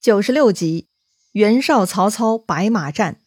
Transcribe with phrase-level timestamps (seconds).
[0.00, 0.86] 九十六集，
[1.32, 3.18] 袁绍、曹操白马战。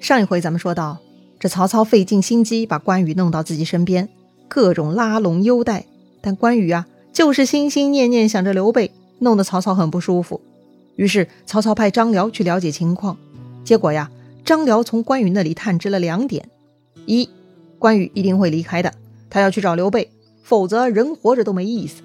[0.00, 1.02] 上一回咱们说到，
[1.38, 4.08] 这曹操费尽心机把关羽弄到自己身边，
[4.48, 5.84] 各种拉拢优待，
[6.22, 10.40] 但关羽啊，就是心心念念想着刘备，弄得曹操很不舒服。
[10.94, 13.18] 于是曹操派张辽去了解情况，
[13.62, 14.10] 结果呀，
[14.42, 16.48] 张辽从关羽那里探知了两点：
[17.04, 17.28] 一，
[17.78, 18.94] 关羽一定会离开的，
[19.28, 20.10] 他要去找刘备，
[20.42, 22.02] 否则人活着都没意思；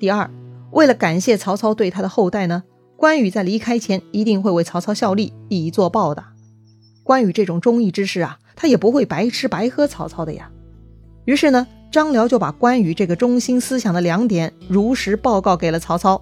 [0.00, 0.30] 第二。
[0.74, 2.64] 为了感谢曹操对他的厚待呢，
[2.96, 6.32] 关羽在离开前一定会为曹操效力，以作报答。
[7.04, 10.50] 关羽这种忠义之士啊，他也不会白吃白喝曹操的呀。
[11.26, 16.20] 于是呢，张辽就把关羽这个中心思想的两点如实报告给了曹操。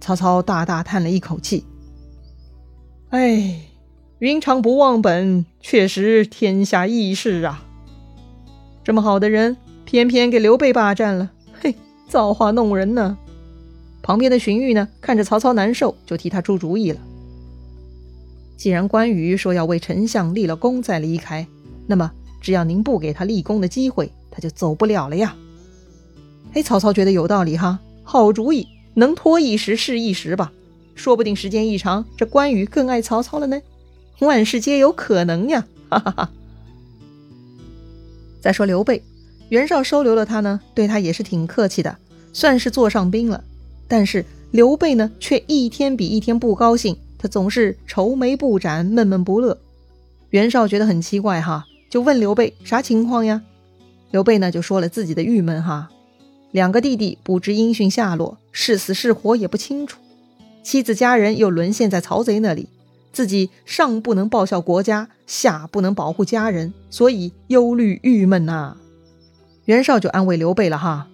[0.00, 1.64] 曹操大大叹了一口气
[3.10, 3.60] ：“哎，
[4.18, 7.64] 云长不忘本，确实天下义士啊！
[8.82, 11.76] 这么好的人，偏偏给刘备霸占了，嘿，
[12.08, 13.16] 造化弄人呢！”
[14.02, 17.00] 旁边的荀彧呢，看着曹操难受，就替他出主意了。
[18.56, 21.46] 既然关羽说要为丞相立了功再离开，
[21.86, 22.10] 那么
[22.40, 25.36] 只要您不给他立功的机会，他就走不了了呀。
[26.54, 30.50] 哎，曹操觉得有道理哈，好主意，能拖一时是一时吧，
[30.94, 33.60] 说不定时间一长，这关羽更爱曹操了呢。
[34.20, 36.30] 万事皆有可能呀，哈哈哈。
[38.40, 39.02] 再说刘备，
[39.50, 41.98] 袁绍收留了他呢，对他也是挺客气的，
[42.32, 43.44] 算是座上宾了。
[43.88, 49.58] 但是刘备呢，却一天比一天不高兴，他总是愁眉不展，闷闷不乐。
[50.30, 53.42] 袁绍觉得很奇怪哈，就问刘备啥情况呀？
[54.10, 55.88] 刘备呢就说了自己的郁闷哈，
[56.50, 59.98] 两个弟弟不知音讯下落，是死是活也不清楚，
[60.62, 62.68] 妻子家人又沦陷在曹贼那里，
[63.12, 68.76] 自己上不能报效国家，下不能保护家人，所以忧虑郁闷呐。
[69.66, 71.08] 袁绍就安慰刘备了哈。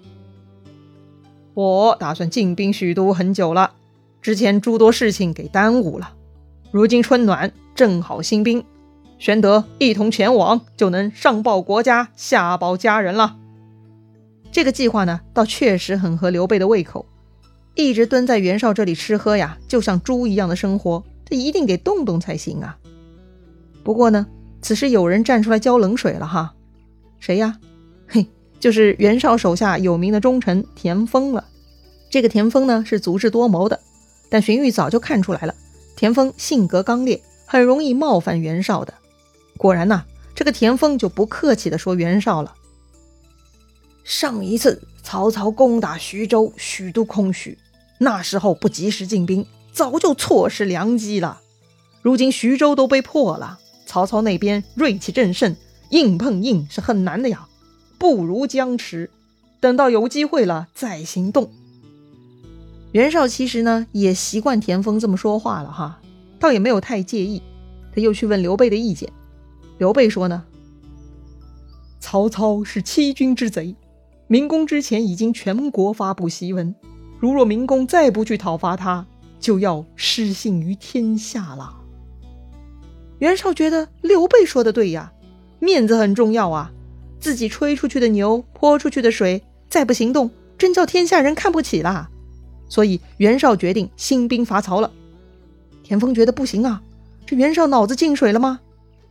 [1.55, 3.75] 我打算进兵许都很久了，
[4.21, 6.15] 之前诸多事情给耽误了。
[6.73, 8.65] 如今春暖，正好兴兵，
[9.19, 13.37] 玄德一同前往，就能上报国家，下报家人了。
[14.51, 17.07] 这个计划呢，倒确实很合刘备的胃口。
[17.77, 22.77] 一直蹲在袁绍这里吃喝呀，就像猪一样的生活，他一定得动动才行啊。
[23.85, 24.27] 不过呢，
[24.61, 26.55] 此时有人站出来浇冷水了哈，
[27.21, 27.61] 谁呀？
[28.09, 28.27] 嘿。
[28.61, 31.45] 就是袁绍手下有名的忠臣田丰了。
[32.15, 33.81] 这个田丰呢是足智多谋的，
[34.29, 35.55] 但荀彧早就看出来了，
[35.97, 38.95] 田丰性格刚烈，很容易冒犯袁绍的。
[39.57, 42.55] 果然呐，这个田丰就不客气地说袁绍了
[44.07, 47.59] ：“上一次曹操攻打徐州，许都空虚，
[47.99, 51.41] 那时候不及时进兵，早就错失良机了。
[52.01, 55.57] 如今徐州都被破了，曹操那边锐气正盛，
[55.91, 57.49] 硬碰硬是很难的呀。”
[57.99, 59.11] 不如僵持，
[59.59, 61.51] 等到有机会了再行动。
[62.95, 66.01] 袁绍其实呢也习惯田丰这么说话了哈，
[66.39, 67.43] 倒也没有太介意。
[67.93, 69.13] 他又去问刘备的意见，
[69.79, 70.45] 刘备说呢
[71.99, 73.75] ：“曹操是欺君之贼，
[74.29, 76.73] 明公之前已经全国发布檄文，
[77.19, 79.05] 如若明公再不去讨伐他，
[79.41, 81.75] 就要失信于天下了。”
[83.19, 85.13] 袁绍觉得刘备说的对呀，
[85.59, 86.71] 面子很重要啊。
[87.19, 92.11] 自己吹出去的牛，泼出去的水，再不行动，真叫天下人看不起啦。
[92.75, 94.91] 所以袁绍决定兴兵伐曹了。
[95.85, 96.83] 田丰觉得不行啊，
[97.25, 98.59] 这袁绍脑子进水了吗？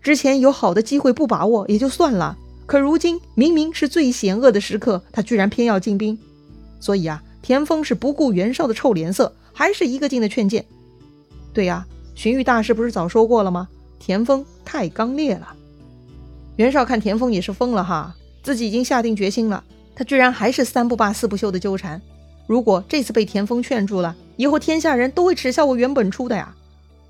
[0.02, 6.20] 之前有好的机会不把握也就算了，可如今明明是最险恶的时刻，他居然偏要进兵。
[6.82, 10.66] 所以啊，田丰是不顾袁绍的臭脸色，还是一个劲的劝谏。
[11.54, 13.70] 对呀，荀彧大师不是早说过了吗？
[13.98, 15.56] 田丰太刚烈了。
[16.58, 18.14] 袁绍看田丰也是疯了哈，
[18.44, 19.64] 自己已经下定决心了，
[19.96, 22.02] 他居然还是三不罢四不休的纠缠。
[22.48, 26.56] 如果这次被田丰劝住了，以后天下人都会耻笑我袁本初的呀？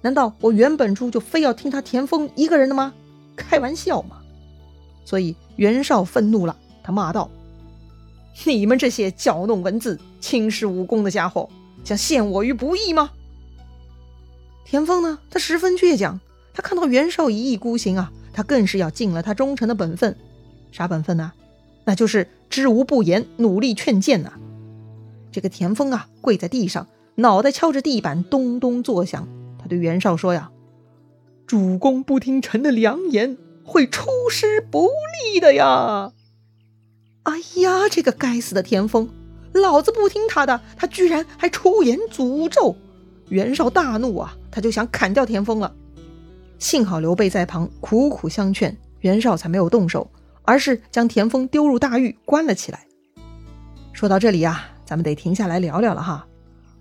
[0.01, 2.93] 难道我袁本初就非要听他田丰一个人的吗？
[3.35, 4.17] 开玩笑嘛！
[5.05, 7.29] 所以袁绍愤怒了，他骂道
[8.45, 11.49] ：“你们这些搅弄文字、轻视武功的家伙，
[11.83, 13.11] 想陷我于不义吗？”
[14.65, 16.19] 田丰呢，他十分倔强，
[16.53, 18.11] 他看到袁绍一意孤行啊。
[18.35, 20.15] 他更是要尽了他忠诚的本分，
[20.71, 21.31] 啥本分呢？
[21.85, 24.33] 那就是知无不言，努力劝谏呐。
[25.33, 29.27] 这个田丰啊，跪在地上，脑袋敲着地板，咚咚作响。
[29.59, 30.51] 他对袁绍说呀
[31.47, 34.89] ：“主公不听臣的良言，会出师不
[35.33, 36.11] 利的呀！”
[37.23, 39.09] 哎呀，这个该死的田丰，
[39.53, 42.75] 老子不听他的，他居然还出言诅咒。
[43.29, 45.73] 袁绍大怒啊，他就想砍掉田丰了。
[46.59, 50.11] 幸好刘备在旁苦苦相劝，袁绍才没有动手，
[50.43, 52.85] 而是将田丰丢入大狱关了起来。
[53.93, 56.25] 说到这里呀，咱们得停下来聊聊了哈。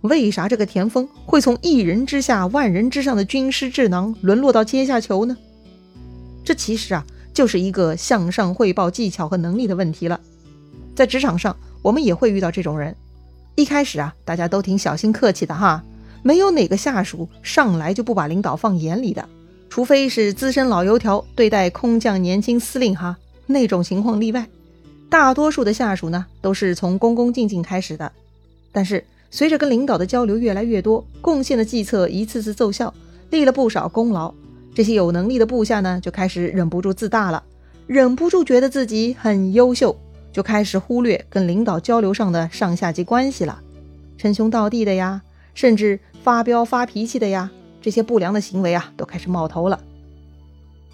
[0.03, 5.37] 为啥这个田丰会从一人之下、万人之上的军师智囊沦落到阶下囚呢？
[6.45, 10.21] 这其实啊，就是一个向上汇报技巧和能力的问题了。
[10.95, 12.97] 在职场上，我们也会遇到这种人。
[13.55, 15.85] 一开始啊，大家都挺小心客气的哈，
[16.25, 19.29] 没有哪个下属上来就不把领导放眼里的，
[19.71, 23.17] 除非是资深老油条对待空降年轻司令哈，
[23.47, 24.49] 那种情况例外。
[25.13, 28.11] 大多数的下属呢，都是从恭恭敬敬开始的。
[28.73, 32.95] 但是随着跟领导的交流越来越多，贡献的计策一次次奏效，
[33.29, 34.33] 立了不少功劳。
[34.75, 37.43] 这些有能力的部下呢，就开始忍不住自大了，
[37.87, 39.95] 忍不住觉得自己很优秀，
[40.33, 43.61] 就开始忽略跟领导交流上的上下级关系了，
[44.17, 45.21] 称兄道弟的呀，
[45.53, 47.51] 甚至发飙发脾气的呀，
[47.83, 49.79] 这些不良的行为啊，都开始冒头了。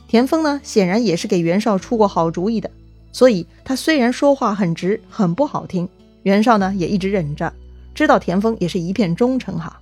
[0.09, 2.69] 田丰呢，显然也是给袁绍出过好主意的，
[3.13, 5.89] 所以他虽然说话很直，很不好听，
[6.23, 7.53] 袁绍呢也一直忍着，
[7.95, 9.81] 知道田丰也是一片忠诚哈。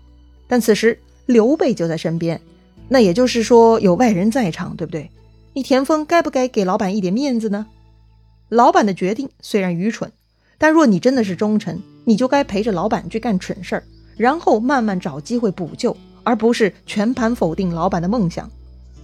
[0.49, 2.41] 但此时刘备就在身边。
[2.89, 5.11] 那也就是说有外人在场，对不对？
[5.55, 7.67] 你田丰该不该给老板一点面子呢？
[8.49, 10.13] 老板的决定虽然愚蠢，
[10.57, 13.83] 但若你真的是忠臣，你就该陪着老板去干蠢事儿，
[14.17, 18.49] 然后慢慢找机会补救，而不是全盘否定老板的梦想。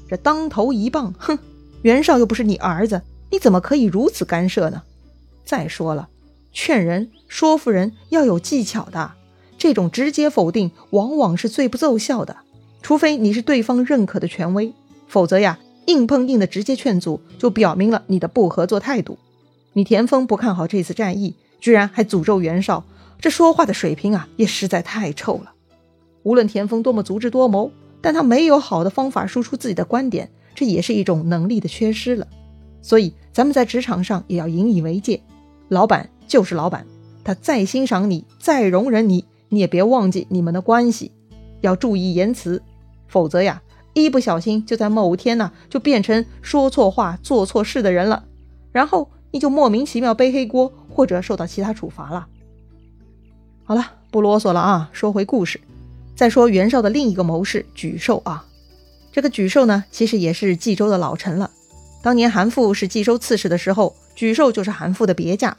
[0.08, 1.36] 这当头一棒，哼！
[1.82, 3.02] 袁绍又不是你儿子，
[3.32, 4.82] 你怎么可以如此干涉呢？
[5.43, 6.11] 再说了，
[6.52, 9.12] 劝人说服人要有技巧的，
[9.56, 12.37] 这种直接否定往往是最不奏效的。
[12.82, 14.75] 除非你是对方认可的权威，
[15.08, 19.19] 否则呀，硬碰硬的直接劝阻，就表明了你的不合作态度。
[19.73, 22.85] 你田丰不看好这次战役，居然还诅咒袁绍，
[23.19, 25.55] 这说话的水平啊，也实在太臭了。
[26.23, 32.26] 无论田丰多么足智多谋，但他没有好的方法输出自己的观点，这也是一种能力的缺失了。
[32.85, 35.20] 所以，咱们在职场上也要引以为戒。
[35.69, 36.87] 老板就是老板，
[37.25, 41.11] 他再欣赏你，再容忍你，你也别忘记你们的关系，
[41.61, 42.62] 要注意言辞。
[43.08, 43.62] 否则呀，
[43.94, 48.25] 一不小心就在某天呢，就变成说错话、做错事的人了，
[48.70, 52.26] 然后你就莫名其妙背黑锅，或者受到其他处罚了。
[53.64, 55.61] 好了，不啰嗦了啊，说回故事。
[56.14, 58.46] 再说袁绍的另一个谋士沮授啊，
[59.11, 61.50] 这个沮授呢，其实也是冀州的老臣了。
[62.02, 65.56] 当年韩馥是冀州刺史的时候，沮授就是韩馥的别驾，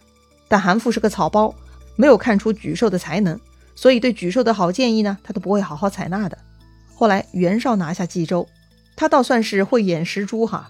[0.50, 1.56] 但韩馥是个草包，
[1.96, 3.40] 没有看出沮授的才能，
[3.76, 6.38] 所以对沮授的好建议呢，他都不会好好采纳的。
[6.94, 8.48] 后来袁绍拿下冀州，
[8.96, 10.70] 他倒算是慧眼识珠哈。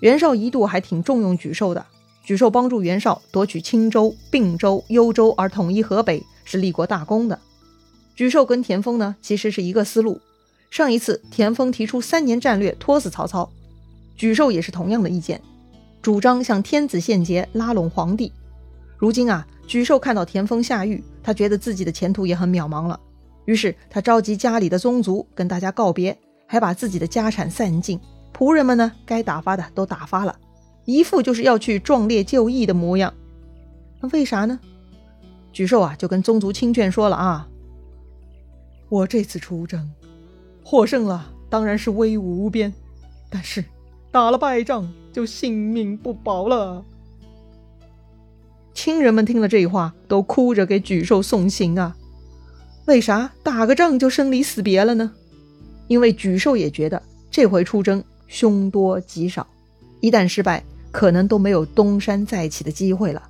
[0.00, 1.86] 袁绍一度还挺重用沮授的，
[2.26, 7.40] 沮授帮助袁绍夺取青州、并州、幽州而统一河北，是立过大功的。
[8.14, 10.20] 沮授跟田丰呢，其实是一个思路。
[10.70, 13.50] 上一次田丰提出三年战略拖死曹操，
[14.16, 15.40] 沮授也是同样的意见，
[16.00, 18.32] 主张向天子献捷，拉拢皇帝。
[18.96, 22.98] 如今啊，沮授看到田丰下狱，他觉得自己的前途也很渺茫了。
[23.44, 28.00] 于是他召集家里的宗族跟大家告别，还把自己的家产散尽，
[28.32, 30.36] 仆人们呢该打发的都打发了，
[30.84, 33.12] 一副就是要去壮烈就义的模样。
[34.00, 34.58] 那为啥呢？
[35.52, 37.48] 沮授啊就跟宗族亲眷说了啊
[38.88, 39.90] ：“我这次出征
[40.62, 42.72] 获胜了，当然是威武无边，
[43.30, 43.64] 但是
[44.16, 46.82] 打了败仗就性命不保了。”
[48.72, 51.94] 亲人们听了这话，都哭着给沮授送行啊。
[52.86, 55.12] 为啥打个仗就生离死别了呢？
[55.86, 59.46] 因为沮授也觉得这回出征凶多吉少，
[60.00, 63.22] 一旦失败，可能都没有东山再起的机会了。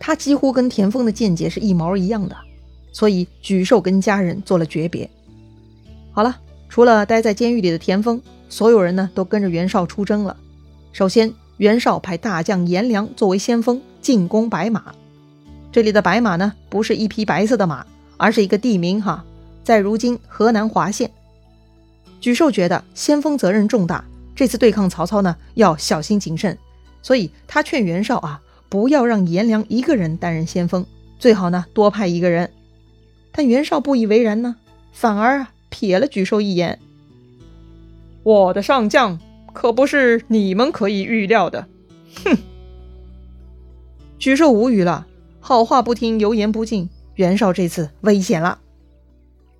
[0.00, 2.36] 他几乎跟田丰的见解是一毛一样的，
[2.90, 5.08] 所以沮授跟家人做了诀别。
[6.10, 8.20] 好了，除了待在监狱里的田丰，
[8.52, 10.36] 所有人呢都跟着袁绍出征了。
[10.92, 14.92] 首先，袁绍派大将颜良作为先锋进攻白马。
[15.72, 17.86] 这里的白马呢，不是一匹白色的马。
[18.18, 19.24] 而是一个地名哈，
[19.64, 21.10] 在如今河南滑县。
[22.20, 24.04] 沮授觉得先锋责任重大，
[24.36, 26.56] 这次对抗曹操呢要小心谨慎，
[27.02, 30.86] 所以他劝袁绍啊不要让颜良一个人担任先锋，
[31.18, 32.52] 最好呢多派一个人。
[33.32, 34.54] 但袁绍不以为然呢，
[34.92, 36.78] 反而啊瞥了沮授一眼
[38.22, 39.18] ：“我的上将
[39.52, 41.66] 可不是你们可以预料的。”
[42.24, 42.36] 哼！
[44.18, 45.06] 沮授无语了，
[45.40, 46.88] 好话不听，油盐不进。
[47.16, 48.58] 袁绍这次危险了。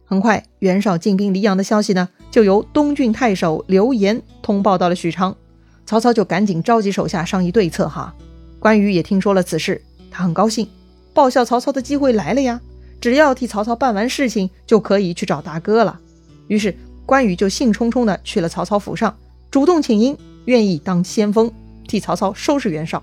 [0.05, 5.37] 很快，袁绍进兵黎阳的消息呢，就由东郡太守刘延通报到了许昌。
[5.85, 7.89] 曹操就赶紧召集手下商议对策。
[7.89, 8.15] 哈，
[8.59, 10.69] 关羽也听说了此事，他很高兴，
[11.13, 12.61] 报效曹操的机会来了呀！
[13.01, 15.99] 只要替曹操办完事情，就可以去找大哥了。
[16.47, 19.17] 于是，关羽就兴冲冲地去了曹操府上，
[19.51, 21.51] 主动请缨，愿意当先锋，
[21.87, 23.03] 替曹操收拾袁绍。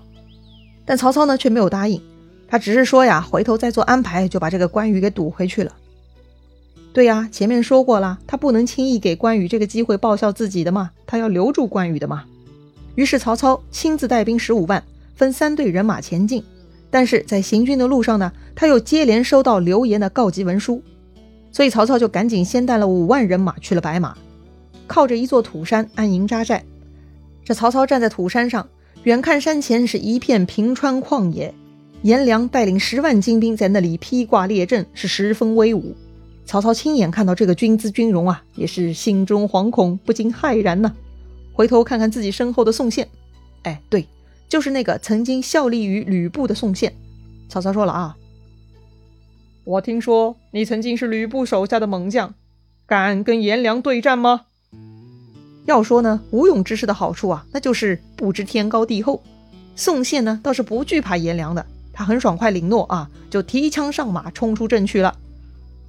[0.84, 2.00] 但曹操呢，却没有答应。
[2.48, 5.72] 他只是说呀，回头再做安排，就把这个关羽给堵回去了。
[6.92, 12.24] 对呀，前面说过了，他不能轻易给关羽这个机会报效自己的嘛，他要留住关羽的嘛。
[12.96, 14.82] 于是曹操亲自带兵十五万，
[15.14, 16.42] 分三队人马前进。
[16.90, 20.82] 但是在行军的路上呢，他又接连收到刘岩的告急文书，
[21.52, 24.16] 所以曹操就赶紧先带了五万人马去了白马，
[24.86, 26.64] 靠着一座土山安营扎寨。
[27.44, 28.68] 这曹操站在土山上，
[29.04, 31.52] 远看山前是一片平川旷野，
[32.02, 35.96] 颜良带领十万精兵在那里披挂列阵，是十分威武。
[36.46, 40.94] 曹操亲眼看到这个军姿军容啊，也是心中惶恐，不禁骇然呢。
[41.52, 43.08] 回头看看自己身后的宋宪，
[43.62, 44.06] 哎，对。
[44.48, 46.92] 就是那个曾经效力于吕布的宋宪，
[47.48, 48.16] 曹操说了啊，
[49.70, 52.34] 我听说你曾经是吕布手下的猛将，
[52.86, 54.46] 敢跟颜良对战吗？
[55.64, 59.22] 要说呢，无勇之士的好处啊，那就是不知天高地厚。
[59.76, 65.16] 宋宪呢倒是不惧怕颜良的，他很爽快领诺啊，就提枪上马冲出阵去了。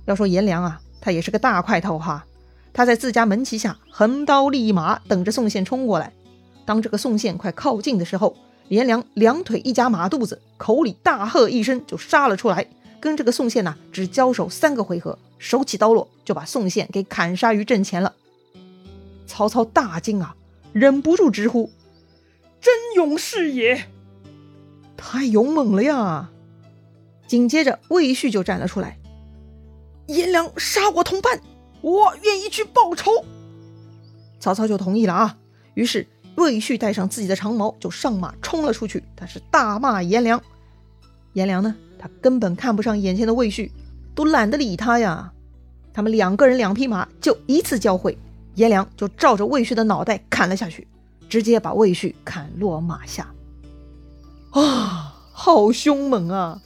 [0.06, 2.24] 要说颜良啊，他也是个大块头哈，
[2.74, 6.14] 他在自家门旗下横刀立马等着宋宪冲过来。
[6.66, 12.68] 当这个宋宪快靠近的时候，颜良两腿一夹马肚子，口里大喝一声，就杀了出来。
[13.02, 18.14] 跟这个宋宪呐，只交手三个回合，手起刀落，就把宋宪给砍杀于阵前了。
[19.26, 20.36] 曹操大惊啊，
[20.72, 21.72] 忍不住直呼
[22.62, 23.90] ：“真勇士也！
[24.96, 26.30] 太勇猛了呀！”
[27.28, 29.00] 紧接着魏续就站了出来
[30.08, 31.42] ：“颜良杀我同伴，
[31.82, 33.12] 我愿意去报仇。”
[34.40, 35.38] 曹操就同意了啊，
[35.74, 36.08] 于是。
[36.36, 39.04] 魏续带上自己的长矛，就上马冲了出去。
[39.18, 40.42] 他是大骂颜良。
[41.34, 43.72] 颜良呢，他根本看不上眼前的魏续，
[44.16, 45.32] 都懒得理他呀。
[45.94, 48.18] 他们两个人两匹马就一次交汇，
[48.56, 50.88] 颜良就照着魏续的脑袋砍了下去，
[51.30, 53.32] 直接把魏续砍落马下。
[54.50, 56.60] 啊，好凶猛啊！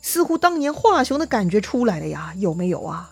[0.00, 3.10] 似乎当年华雄的感觉出来了呀，有没有啊？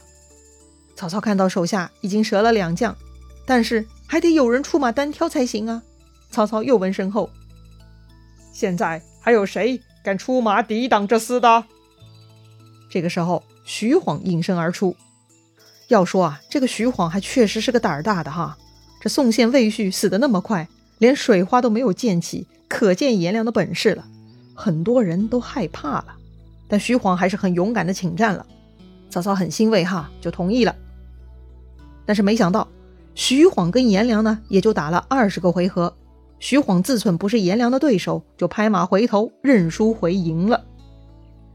[0.94, 2.96] 曹操看到手下已经折了两将，
[3.44, 3.84] 但是。
[4.10, 5.82] 还得有人出马单挑才行啊！
[6.30, 7.28] 曹操又问身后
[8.54, 11.64] ：“现在还有谁敢出马抵挡这厮的？”
[12.90, 14.96] 这个时候，徐晃应声而出。
[15.88, 18.56] 要说啊，这个徐晃还确实是个胆儿大的哈。
[19.00, 24.06] 这宋宪、魏续死的那么快，连水花都没有溅起，可见颜良的本事了。
[24.54, 26.16] 很多人都害怕了，
[26.66, 28.44] 但徐晃还是很勇敢的请战了。
[29.10, 30.74] 曹操很欣慰哈，就同意了。
[32.04, 32.66] 但是没想到。
[33.14, 35.92] 徐晃跟颜良呢，也就打了二十个回合。
[36.40, 40.64] 徐晃自忖不是颜良的对手，就拍马回头认输回营了。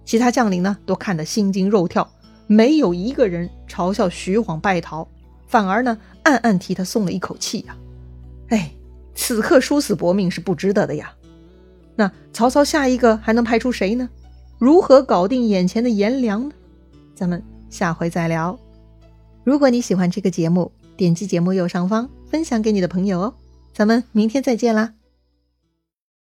[0.05, 2.09] 其他将领呢，都看得心惊肉跳，
[2.47, 5.07] 没有一个人嘲笑徐晃败逃，
[5.47, 7.77] 反而呢，暗暗替他松了一口气呀。
[8.49, 8.71] 哎，
[9.15, 11.13] 此刻殊死搏命是不值得的呀。
[11.95, 14.09] 那曹操下一个还能派出谁呢？
[14.57, 16.53] 如何搞定眼前的颜良呢？
[17.15, 18.59] 咱们下回再聊。
[19.45, 23.33] 如果你喜欢这个节目，点击节目右上方，分享给你的朋友哦。
[23.73, 24.93] 咱们明天再见啦！